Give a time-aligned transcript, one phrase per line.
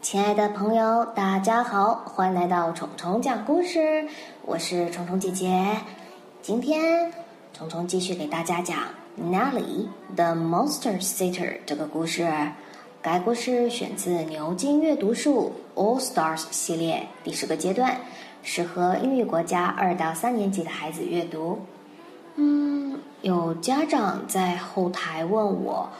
[0.00, 4.06] 亲爱的朋友，大家好，欢迎来到虫虫讲故事，
[4.42, 5.76] 我是虫虫姐姐。
[6.40, 7.12] 今天
[7.52, 8.78] 虫虫继续给大家讲
[9.20, 12.30] 《Nelly the Monster Sitter》这个故事。
[13.02, 17.96] 该故事选自牛津阅读树 All Stars 系列第十个阶段，
[18.42, 21.58] 适合英语国家二到三年级的孩子阅读。
[22.36, 25.90] 嗯，有家长在后台问我。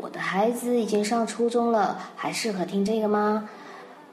[0.00, 3.48] 我的孩子已经上初中了，还适合听这个吗？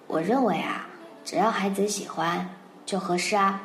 [0.07, 0.87] 我认为啊，
[1.23, 2.49] 只要孩子喜欢
[2.85, 3.61] 就合适啊。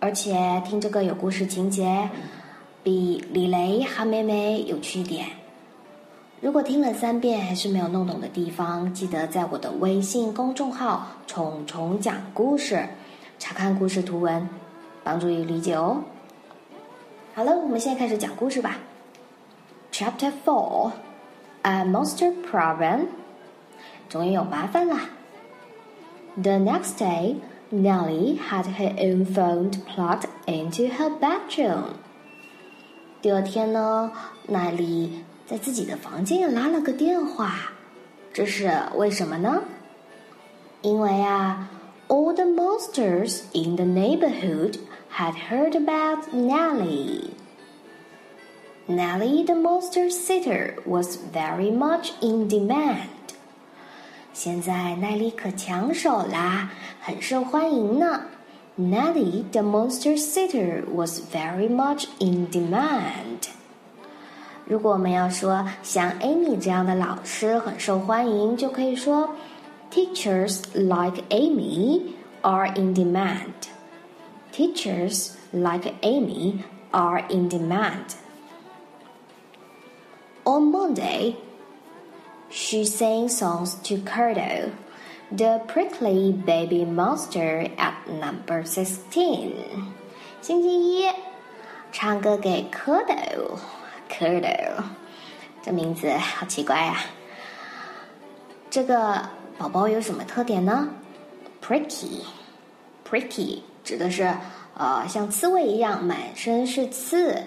[0.00, 2.08] 而且听这个有故事情节，
[2.82, 5.26] 比李雷韩梅梅有趣一点。
[6.40, 12.86] 如果听了三遍还是没有弄懂的地方，记得在我的微信公众号“虫虫讲故事”
[13.38, 14.48] 查看故事图文，
[15.02, 16.02] 帮助你理解哦。
[17.34, 18.78] 好了，我们现在开始讲故事吧。
[19.92, 20.92] Chapter Four。
[21.66, 23.08] a monster problem.
[24.08, 25.10] 终于有麻烦啦。
[26.40, 27.36] The next day,
[27.72, 31.94] Nelly had her own phone plugged into her bedroom.
[33.20, 34.12] 第二天呢，
[34.46, 37.72] 奈丽在自己的房间也拉了个电话，
[38.32, 39.64] 这是为什么呢？
[40.82, 41.68] 因为啊
[42.06, 44.78] ，all the monsters in the neighborhood
[45.12, 47.30] had heard about Nelly。
[48.88, 53.08] Nelly the Monster Sitter was very much in demand.
[54.32, 56.70] 现在耐力可抢手啦，
[57.00, 58.26] 很受欢迎呢。
[58.78, 63.48] Nelly the Monster Sitter was very much in demand.
[64.66, 69.30] 如果我们要说像 Amy 这样的老师很受欢迎，就可以说
[69.90, 73.50] Teachers like Amy are in demand.
[74.52, 76.60] Teachers like Amy
[76.92, 78.14] are in demand.
[80.46, 81.36] On Monday,
[82.48, 84.70] she sang songs to Curdo,
[85.32, 89.54] the prickly baby monster at number sixteen.
[90.40, 91.10] 星期一，
[91.90, 94.84] 唱歌给 Curdo，Curdo，
[95.62, 96.96] 这名字好奇怪呀。
[98.70, 99.28] 这个
[99.58, 100.88] 宝宝有什么特点呢
[101.60, 104.32] ？Pricky，pricky 指的是
[104.78, 107.42] 呃像刺猬一样满身是刺。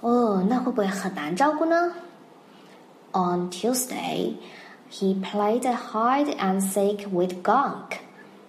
[0.00, 1.94] 哦，那会不会很难照顾呢
[3.14, 4.38] On Tuesday,
[4.88, 8.00] he played hide and seek with Gunk,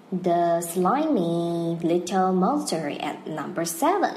[0.09, 4.15] the slimy little monster at number seven.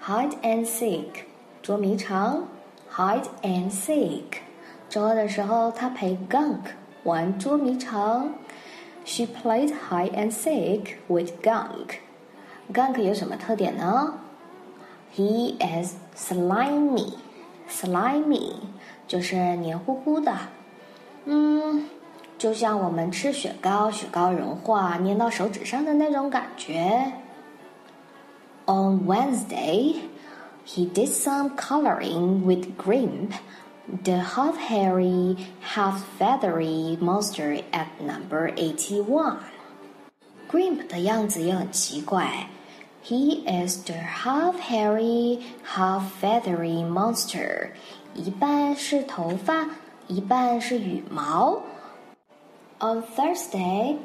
[0.00, 1.26] Hide and seek，
[1.62, 2.48] 捉迷藏。
[2.92, 4.40] Hide and seek，
[4.88, 6.72] 周二的时候他陪 Gunk
[7.04, 8.34] 玩捉迷藏。
[9.04, 12.00] She played hide and seek with Gunk.
[12.72, 14.14] Gunk 有什么特点呢
[15.14, 17.14] ？He is slimy,
[17.68, 18.54] slimy.
[19.10, 20.32] 就是黏糊糊的，
[21.24, 21.84] 嗯，
[22.38, 27.12] 就像我们吃雪糕，雪糕融化粘到手指上的那种感觉。
[28.66, 29.96] On Wednesday,
[30.64, 33.32] he did some coloring with Grimp,
[34.04, 39.38] the half hairy, half feathery monster at number 81.
[40.48, 42.46] Grimp 的样子也很奇怪。
[43.02, 47.70] He is the half hairy, half feathery monster
[48.20, 49.66] 一半是头发，
[50.06, 51.62] 一半是羽毛。
[52.78, 53.96] On Thursday,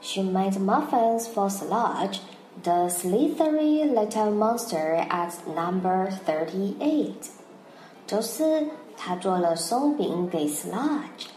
[0.00, 2.18] she made muffins for Sludge,
[2.64, 7.28] the slithery little monster at number thirty-eight.
[8.08, 8.66] 周四，
[8.96, 11.28] 她做了松饼给 Sludge。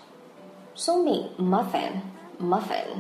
[0.73, 2.97] 松饼 muffin，muffin，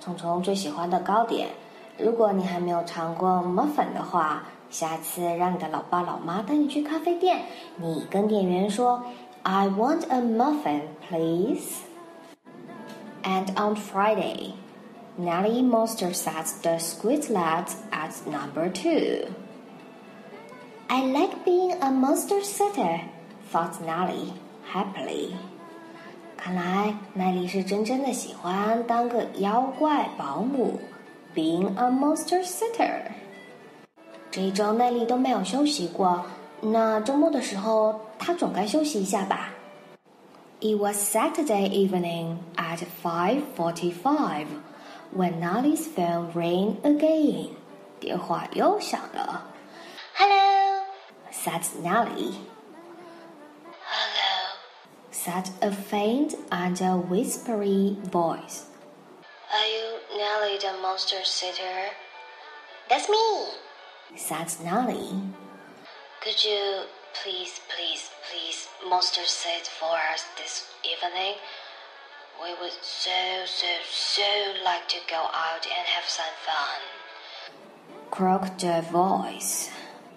[0.00, 1.50] 虫虫最喜欢的糕点。
[1.98, 7.44] 如果你还没有尝过 muffin 的话，下次让你的老爸老妈带你去咖啡店，
[7.76, 9.02] 你跟店员说
[9.42, 11.82] ：“I want a muffin, please.”
[13.22, 14.52] And on Friday,
[15.18, 19.28] Nelly Monster sat the squid lad at number two.
[20.88, 23.00] I like being a monster sitter,
[23.50, 24.32] thought Nelly
[24.72, 25.32] happily.
[26.36, 30.78] 看来奈丽是真正的喜欢当个妖怪保姆
[31.34, 33.00] ，being a monster sitter。
[40.60, 44.46] it was Saturday evening at 5:45
[45.12, 47.56] when Nelly's phone rang again.
[47.98, 49.42] 电话又响了。
[50.14, 50.82] Hello,
[51.32, 52.40] said Nelly.
[53.88, 54.58] Hello,
[55.10, 58.64] said a faint and a whispery voice.
[59.50, 61.90] Are you Nelly the monster sitter?
[62.90, 63.65] That's me.
[64.16, 65.12] Says Nelly.
[66.22, 66.84] Could you
[67.22, 71.36] please, please, please monster sit for us this evening?
[72.42, 74.22] We would so, so, so
[74.64, 76.80] like to go out and have some fun.
[78.10, 79.68] Croaked a voice.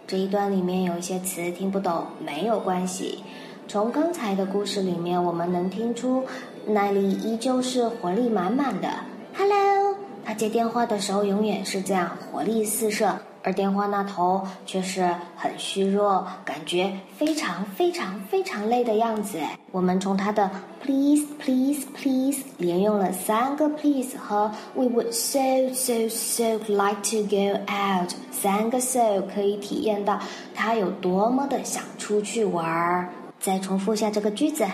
[0.08, 3.24] 这一段里面有一些词听不懂，没有关系。
[3.68, 6.26] 从刚才的故事里面，我们能听出
[6.66, 8.90] 奈丽依旧是活力满满的。
[9.38, 13.20] Hello，她接电话的时候永远是这样活力四射。
[13.44, 19.40] 而电话那头却是很虚弱，感觉非常非常非常累的样子。
[19.72, 20.50] 我们从他的
[20.84, 25.40] please please please 连用了三个 please 和 we would so
[25.74, 30.20] so so like to go out 三个 so 可以体验到
[30.56, 33.10] 他有多么的想出去玩儿。
[33.40, 34.66] 再重复一下这个句子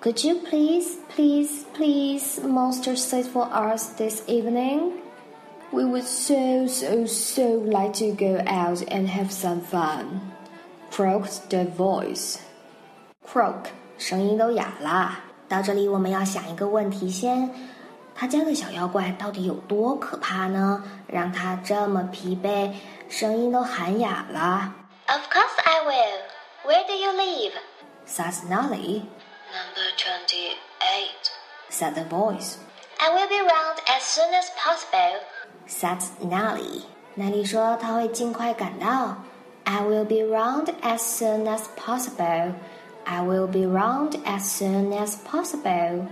[0.00, 4.92] ：Could you please please please monster sit for us this evening?
[5.72, 10.32] We would so, so, so like to go out and have some fun,
[10.90, 12.38] croaked the voice.
[13.24, 13.66] Croak.
[13.96, 15.20] 声音都哑了。
[15.48, 17.54] 到这里，我们要想一个问题：先，
[18.14, 20.82] 他家的小妖怪到底有多可怕呢？
[21.06, 22.72] 让他这么疲惫，
[23.08, 24.74] 声音都喊哑了。
[25.06, 26.22] Of course I will.
[26.64, 27.52] Where do you live?
[28.06, 29.02] Says Nelly.
[29.52, 31.30] Number twenty-eight.
[31.70, 32.56] Said the voice.
[32.98, 35.20] I will be round as soon as possible
[35.70, 36.84] said Nelly.
[37.16, 37.44] Nelly
[39.66, 42.54] i will be round as soon as possible.
[43.06, 46.08] I will be round as soon as possible.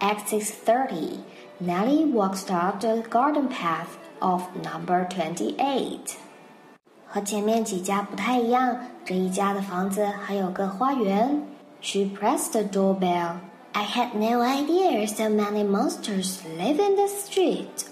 [0.00, 1.20] At 6:30,
[1.60, 6.16] Nelly walked up the garden path of number 28.
[7.06, 11.42] 和前面几家不太一样，这一家的房子还有个花园。
[11.80, 13.36] She pressed the doorbell.
[13.72, 17.86] I had no idea so many monsters live in the street.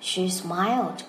[0.00, 1.04] She smiled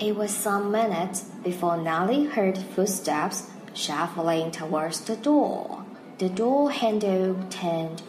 [0.00, 5.84] it was some minutes before Nelly heard footsteps shuffling towards the door.
[6.18, 8.02] The door handle turned,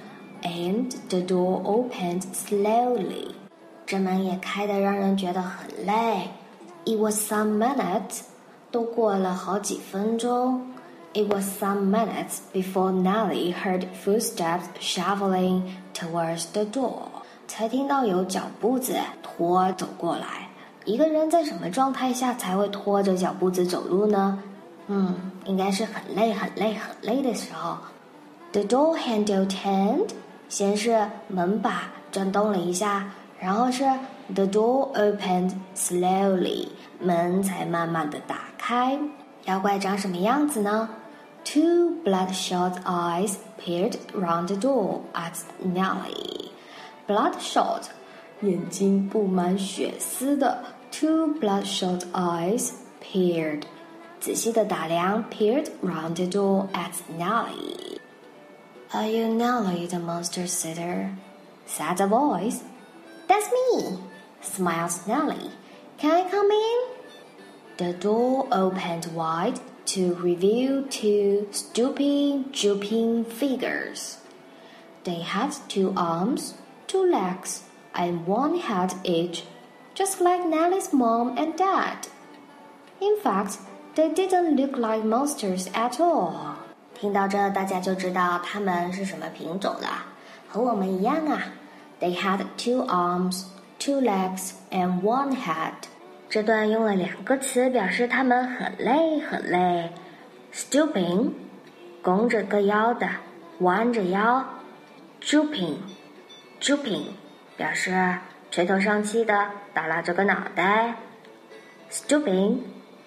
[0.44, 3.36] and the door opened slowly.
[3.86, 6.30] 这门也开得让人觉得很累。
[6.86, 7.76] It was some minutes.
[7.78, 8.22] minutes，
[8.72, 10.69] 都过了好几分钟。
[11.12, 15.64] It was some minutes before Nellie heard footsteps shuffling
[15.94, 17.08] towards the door，
[17.48, 20.50] 才听到有脚步子拖走过来。
[20.86, 24.38] 一个人在什么状态下才会拖着脚步子走路呢？
[24.88, 25.16] 嗯，
[25.46, 27.78] 应该是很累、很累、很累的时候。
[28.52, 30.10] The door handle turned，
[30.48, 33.84] 先是门把转动了一下，然后是
[34.34, 36.68] the door opened slowly，
[37.00, 39.00] 门才慢慢的打开。
[39.50, 40.88] 妖怪长什么样子呢
[41.44, 45.34] ？Two bloodshot eyes peered round the door at
[45.66, 46.52] Nelly.
[47.08, 47.86] Bloodshot，
[48.42, 50.64] 眼睛布满血丝的。
[50.92, 53.64] Two bloodshot eyes peered，
[54.20, 55.26] 仔细的打量。
[55.32, 57.98] Peered round the door at Nelly.
[58.92, 61.10] Are you Nelly the monster sitter?
[61.66, 62.60] said a voice.
[63.28, 63.98] That's me,
[64.44, 65.50] smiled Nelly.
[65.98, 66.99] Can I come in?
[67.80, 74.18] The door opened wide to reveal two stooping, drooping figures.
[75.06, 76.56] They had two arms,
[76.88, 77.64] two legs,
[77.96, 79.46] and one head each,
[79.96, 82.10] just like Nelly's mom and dad.
[83.00, 83.60] In fact,
[83.96, 86.58] they didn't look like monsters at all.
[86.94, 90.04] 听到这，大家就知道它们是什么品种了，
[90.50, 91.44] 和我们一样啊。
[92.02, 93.46] They had two arms,
[93.80, 95.88] two legs, and one head.
[96.30, 99.92] 这段用了两个词表示他们很累很累
[100.54, 101.32] ：stooping，
[102.04, 103.10] 拱着个腰的，
[103.62, 104.46] 弯着腰
[105.22, 107.08] ；drooping，drooping
[107.58, 108.20] 表示
[108.52, 110.96] 垂头丧气的耷拉着个脑袋
[111.90, 112.60] ；stooping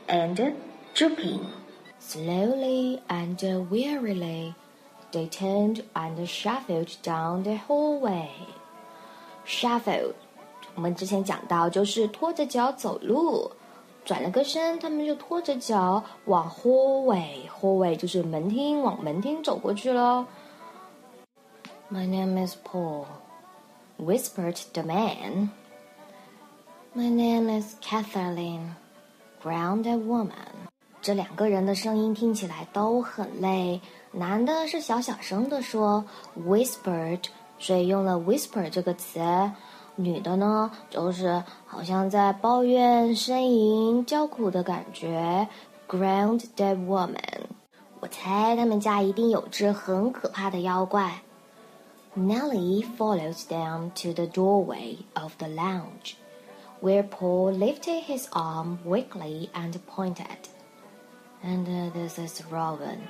[0.08, 0.54] and
[0.94, 1.40] drooping。
[2.00, 3.38] Slowly and
[3.70, 4.54] wearily,
[5.12, 8.30] they turned and shuffled down the hallway.
[9.46, 10.14] Shuffled.
[10.74, 13.50] 我们之前讲到就是拖着脚走路，
[14.04, 20.26] 转了个身，他们就拖着脚往 hallway，hallway 就是门厅，往门厅走过去了。
[21.90, 23.04] My name is Paul,
[23.98, 25.50] whispered the man.
[26.94, 28.74] My name is Kathleen,
[29.42, 30.30] ground a woman.
[31.02, 33.80] 这两个人的声音听起来都很累。
[34.12, 36.04] 男的是小小声的说
[36.38, 37.24] ，whispered，
[37.58, 39.20] 所以用了 whisper 这个词。
[39.96, 45.48] 女的呢，就是好像在抱怨、呻吟、叫苦的感觉。
[45.88, 47.42] Ground dead woman，
[48.00, 51.22] 我猜他们家一定有只很可怕的妖怪。
[52.16, 56.14] Nelly follows them to the doorway of the lounge,
[56.80, 60.48] where Paul lifted his arm weakly and pointed.
[61.42, 63.08] And uh, this is Robin.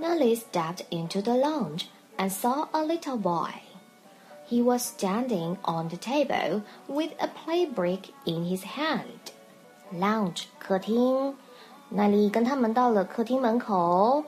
[0.00, 3.50] Nelly stepped into the lounge and saw a little boy.
[4.50, 9.32] He was standing on the table with a play brick in his hand.
[9.92, 11.34] Lounge 客厅，
[11.90, 14.24] 奈丽跟他们到了客厅门口。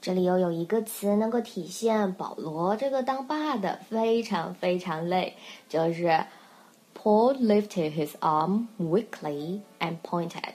[0.00, 5.34] 这里又有一个词能够体现保罗这个当爸的非常非常累，
[5.68, 6.24] 就是
[6.96, 10.54] Paul lifted his arm weakly and pointed.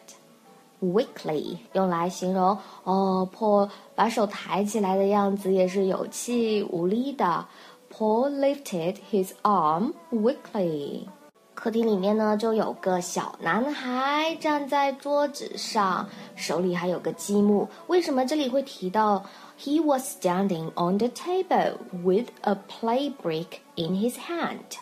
[0.81, 7.45] Weakly 用来形容哦，Paul 把手抬起来的样子也是有气无力的。
[7.95, 11.05] Paul lifted his arm weakly.
[11.53, 17.69] 客厅里面呢，就有个小男孩站在桌子上，手里还有个积木。
[17.85, 19.23] 为什么这里会提到
[19.59, 24.79] he was standing on the table with a play brick in his hand?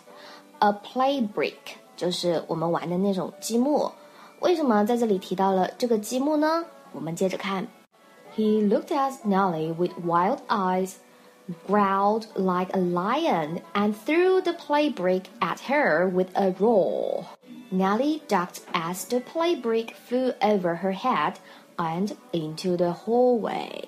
[0.60, 3.92] A play brick 就是我们玩的那种积木。
[4.40, 6.64] 为什么在这里提到了这个积木呢？
[6.94, 7.68] 我们接着看。
[8.38, 10.94] He looked at Nelly with wild eyes
[11.68, 17.26] growled like a lion and threw the play brick at her with a roar.
[17.72, 21.40] Nelly ducked as the play brick flew over her head
[21.78, 23.88] and into the hallway.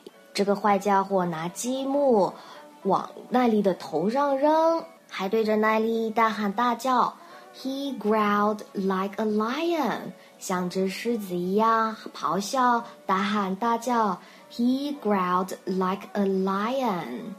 [7.55, 14.19] He growled like a lion，像只狮子一样咆哮、大喊大叫。
[14.49, 17.35] He growled like a lion。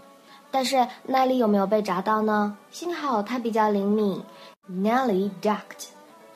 [0.55, 2.57] 但是奈丽有没有被砸到呢？
[2.71, 4.23] 幸好她比较灵敏。
[4.71, 5.89] Nelly ducked。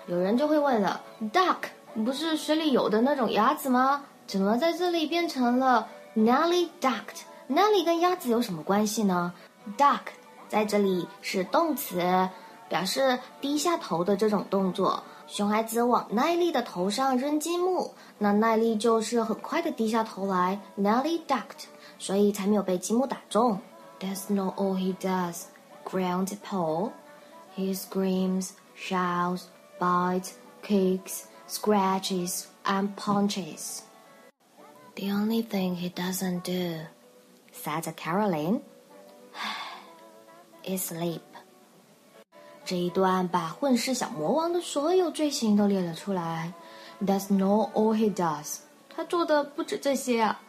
[0.09, 1.01] 有人就会问了
[1.33, 1.69] ，duck
[2.05, 4.03] 不是水里游的那种鸭子吗？
[4.27, 9.33] 怎么在这里变成了 Nelly ducked？Nelly 跟鸭子有什么关系呢
[9.77, 10.01] ？duck
[10.49, 12.29] 在这里是动词，
[12.69, 15.01] 表示低下头的这种动作。
[15.29, 20.59] 熊孩子往奈丽的头上扔积木，那奈丽就是很快的低下头来。
[20.77, 21.67] Nelly ducked，
[22.01, 23.61] 所以才没有被积木打中。
[24.01, 25.49] That's not all he does,
[25.85, 26.93] growled Paul.
[27.55, 29.49] He screams, shouts,
[29.81, 33.83] bites, kicks, scratches, and punches.
[34.95, 36.81] The only thing he doesn't do,
[37.53, 38.61] said Caroline,
[40.65, 41.23] is sleep.
[42.65, 46.53] 这一段把混世小魔王的所有罪行都列了出来。
[47.01, 48.59] That's not all he does.
[48.89, 50.41] 他做的不止这些啊。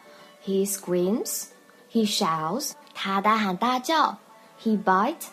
[0.45, 1.45] He screams,
[1.91, 4.17] he shouts, 他大喊大叫
[4.61, 5.27] ，He bites，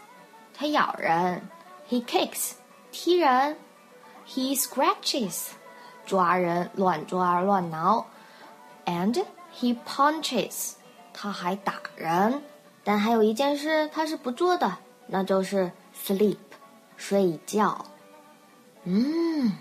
[0.54, 1.48] 他咬人
[1.90, 2.52] ，he kicks，
[2.92, 3.56] 踢人
[4.24, 5.48] ；He scratches，
[6.06, 8.06] 抓人，乱抓乱挠
[8.84, 9.24] ；and
[9.58, 10.74] he punches，
[11.12, 12.40] 他还打人。
[12.84, 14.76] 但还有一件事他是不做的，
[15.08, 16.38] 那就是 sleep，
[16.96, 17.84] 睡觉。
[18.84, 19.58] 嗯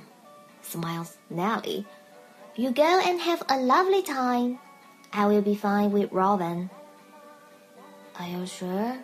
[0.63, 4.59] ，smiles Nelly，you go and have a lovely time.
[5.09, 6.69] I will be fine with Robin.
[8.17, 8.98] Are you sure?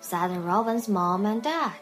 [0.00, 1.72] said Robin's mom and dad.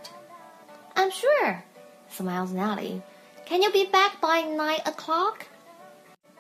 [0.97, 1.62] I'm sure,
[2.09, 3.02] smiled Nelly.
[3.47, 5.47] Can you be back by nine o'clock?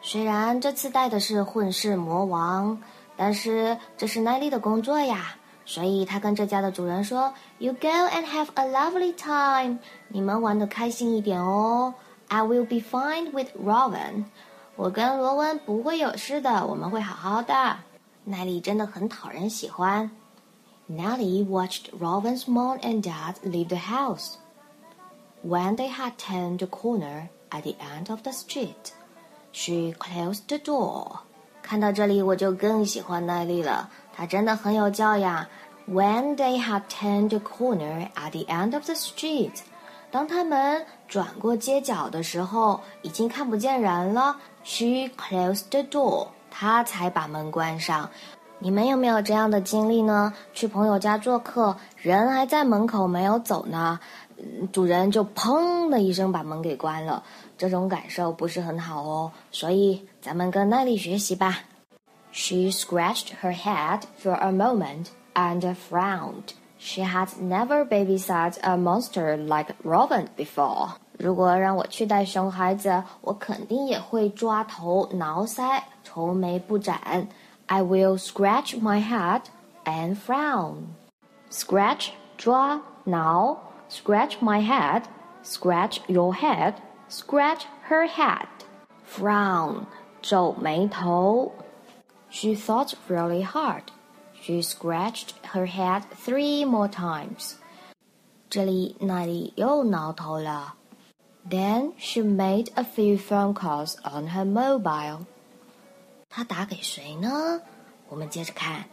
[0.00, 2.82] 虽然这次带的是混世魔王，
[3.16, 5.36] 但是这是耐力的工作呀，
[5.66, 11.94] 所以他跟这家的主人说：“You go and have a lovely time，你们玩的开心一点哦。
[12.28, 14.24] I will be fine with Robin，
[14.76, 17.76] 我跟罗文不会有事的，我们会好好的。”
[18.24, 20.10] 耐力真的很讨人喜欢。
[20.90, 24.36] Nelly watched Robin's mom and dad leave the house.
[25.44, 28.92] When they had turned the corner at the end of the street,
[29.52, 31.20] she closed the door.
[31.62, 35.46] 看到这里，我就更喜欢耐力了，她真的很有教养。
[35.86, 39.60] When they had turned the corner at the end of the street，
[40.10, 44.38] 当他们转过街角的时候，已经看不见人了。
[44.64, 46.28] She closed the door.
[46.60, 48.10] 他才把门关上。
[48.58, 50.34] 你们有没有这样的经历呢？
[50.52, 54.00] 去朋友家做客，人还在门口没有走呢，
[54.72, 57.22] 主人就砰的一声把门给关了，
[57.56, 59.30] 这种感受不是很好哦。
[59.52, 61.60] 所以咱们跟耐力学习吧。
[62.32, 66.54] She scratched her head for a moment and frowned.
[66.80, 70.94] She had never babysat a monster like Robin before.
[71.16, 75.80] 如果让我去带熊孩子，我肯定也会抓头挠腮。
[76.08, 77.28] 愁眉不展
[77.66, 79.42] ，I will scratch my head
[79.84, 80.94] and frown.
[81.50, 83.58] Scratch, draw, now,
[83.90, 85.02] scratch my head,
[85.42, 86.76] scratch your head,
[87.10, 88.46] scratch her head.
[89.06, 89.84] Frown,
[90.22, 91.52] 皱眉头。
[92.30, 93.84] She thought really hard.
[94.40, 97.56] She scratched her head three more times.
[98.48, 100.74] 这里那里又挠头了。
[101.48, 105.26] Then she made a few phone calls on her mobile.
[106.30, 107.60] 他打给谁呢？
[108.08, 108.84] 我们接着看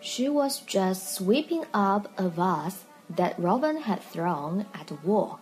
[0.00, 2.76] ，She was just sweeping up a vase
[3.16, 5.38] that Robin had thrown at the wall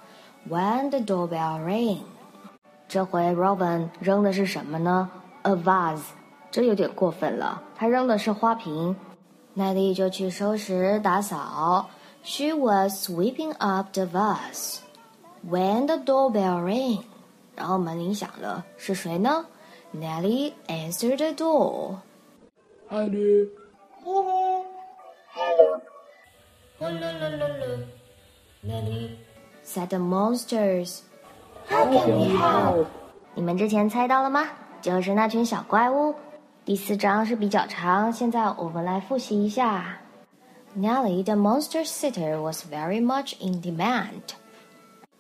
[0.49, 2.01] when the doorbell rang。
[2.89, 5.11] 这回 Robin 扔的是什么呢
[5.43, 6.03] ？A vase，
[6.51, 8.97] 这有点过分了，他扔的是花瓶。
[9.55, 11.89] 奈丽就去收拾打扫。
[12.23, 14.79] She was sweeping up the vase
[15.49, 17.03] when the doorbell rang。
[17.57, 19.47] 然后门铃响了，是谁呢
[19.93, 22.03] Nelly answered the door.
[22.89, 23.47] Hello.
[24.05, 24.65] Hello.
[25.33, 25.81] Hello.
[26.79, 27.85] Hello, hello, hello.
[28.63, 29.19] Nelly,
[29.63, 31.03] said the monsters.
[31.69, 32.87] How can we help?
[33.35, 34.49] 你们之前猜到了吗？
[34.81, 36.15] 就是那群小怪物。
[36.65, 39.99] 第四章是比较长，现在我们来复习一下。
[40.79, 44.35] Nelly, the monster sitter, was very much in demand.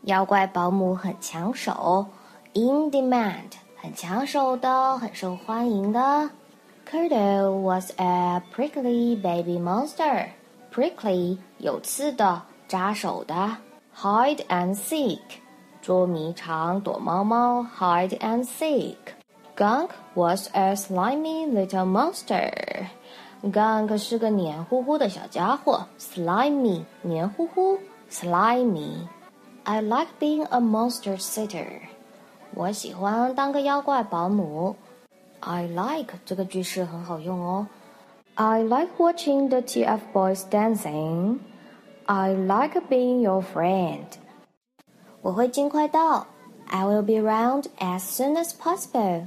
[0.02, 2.06] 妖怪保姆很抢手
[2.54, 3.52] ，in demand。
[3.82, 6.28] 很抢手的，很受欢迎的。
[6.86, 10.26] Curdle was a prickly baby monster.
[10.70, 13.56] Prickly 有刺的，扎手的。
[13.96, 15.20] Hide and seek
[15.82, 16.98] Hide
[18.18, 18.96] and seek.
[19.56, 22.86] Gunk was a slimy little monster.
[23.42, 27.78] Gunk 是个黏糊糊的小家伙，slimy 黏糊糊
[28.10, 29.06] ，slimy。
[29.64, 31.80] I like being a monster sitter.
[32.54, 34.76] 我喜欢当个妖怪保姆。
[35.40, 37.66] I like 这个句式很好用哦。
[38.34, 41.38] I like watching the TF boys dancing.
[42.06, 44.04] I like being your friend.
[45.22, 46.26] 我会尽快到。
[46.68, 49.26] I will be round as soon as possible.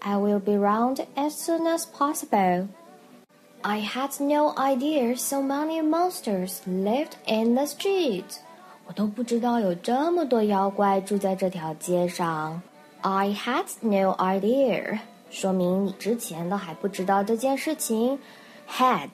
[0.00, 2.68] I will be round as soon as possible.
[3.62, 8.40] I had no idea so many monsters lived in the street.
[8.90, 12.60] 我都不知道有这么多妖怪住在这条街上。
[13.02, 14.98] I had no idea.
[15.30, 18.18] 说明你之前都还不知道这件事情。
[18.68, 19.10] Had,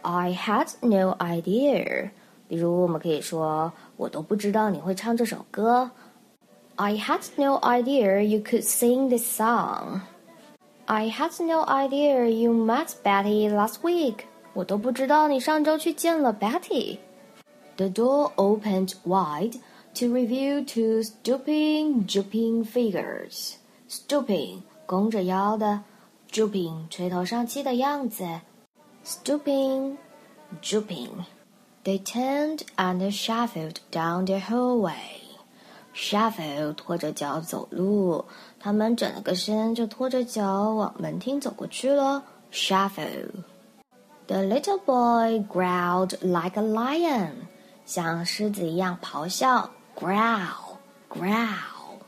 [0.00, 2.10] I had no idea。
[2.48, 5.88] 比如，我们可以说，我都不知道你会唱这首歌。
[6.74, 10.00] I had no idea you could sing this song.
[10.86, 14.24] I had no idea you met Betty last week.
[14.52, 16.98] 我都不知道你上周去见了 Betty.
[17.76, 19.56] The door opened wide
[19.94, 23.54] to reveal two stooping, drooping figures.
[23.88, 25.82] Stooping，弓着腰的
[26.30, 28.24] ；drooping，垂头丧气的样子。
[29.04, 29.96] Stooping,
[30.62, 31.24] drooping.
[31.84, 35.20] They turned and shuffled down the hallway.
[35.94, 38.24] Shuffle 拖着脚走路，
[38.60, 42.24] 他们整了个身就拖着脚往门厅走过去了。
[42.52, 43.44] Shuffle.
[44.26, 47.48] The little boy growled like a lion.
[47.84, 49.70] 像狮子一样咆哮。
[49.94, 51.98] Growl, growl.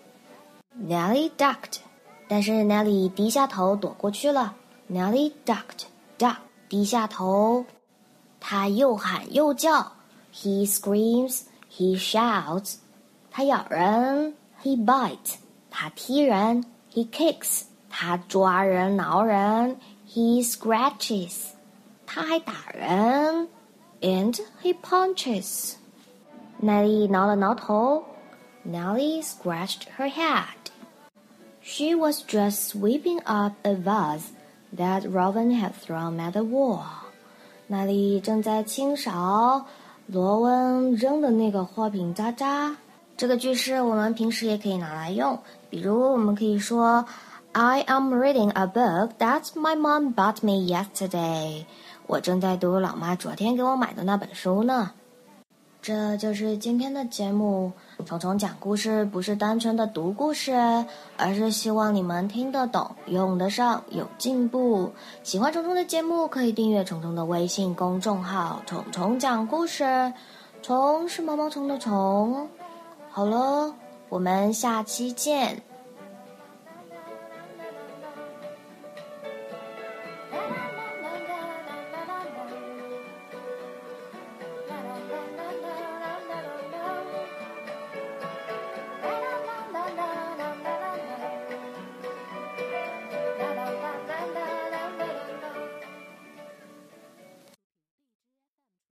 [0.76, 1.78] Nelly ducked.
[2.26, 4.54] 但是 Nelly 低下头躲过去了。
[4.90, 5.84] Nelly ducked,
[6.18, 6.36] duck，
[6.68, 7.64] 低下头。
[8.40, 9.92] 他又喊又叫。
[10.34, 12.76] He screams, he shouts。
[13.30, 14.34] 他咬人。
[14.62, 15.34] He bites，
[15.70, 16.64] 他踢人。
[16.92, 19.78] He kicks，他抓人挠人。
[20.08, 21.48] He scratches，
[22.06, 23.48] 他还打人。
[24.04, 25.78] and he punches.
[26.60, 28.04] Nelly nodded not hole.
[28.64, 30.70] Nelly scratched her head.
[31.62, 34.32] She was just sweeping up a vase
[34.70, 36.84] that Robin had thrown at the wall.
[37.66, 39.64] 奈丽正在清扫
[40.06, 42.76] 罗温扔的那个花瓶渣渣。
[43.16, 45.38] 这个句式我们平时也可以拿来用，
[45.70, 47.06] 比如我们可以说
[47.52, 51.64] ：“I am reading a book that my mom bought me yesterday。”
[52.06, 54.92] 我正在读老妈昨天给我买的那本书呢。
[55.80, 57.72] 这就是今天的节目。
[58.06, 60.52] 虫虫讲故事不是单纯的读故事，
[61.18, 64.92] 而是希望你们听得懂、用得上、有进步。
[65.22, 70.12] 喜欢虫虫的节目，可以订阅虫虫的微信公众号“虫虫讲故事”。
[70.62, 72.48] 虫是毛毛虫的虫。
[73.10, 73.74] 好了，
[74.08, 75.62] 我们下期见。